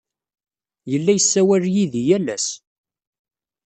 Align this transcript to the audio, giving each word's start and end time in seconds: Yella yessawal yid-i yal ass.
Yella 0.91 1.11
yessawal 1.13 1.63
yid-i 1.73 2.01
yal 2.07 2.27
ass. 2.35 2.47